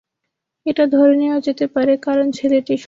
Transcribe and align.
এটা 0.65 0.83
ধরে 0.87 1.13
নেওয়া 1.15 1.39
যেতে 1.39 1.65
পারে, 1.67 1.93
কারণ 1.97 2.27
ছেলেটি 2.31 2.73
সুন্দর। 2.73 2.79